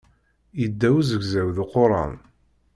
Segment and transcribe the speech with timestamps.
[0.59, 2.13] Yedda uzegzaw d uquran.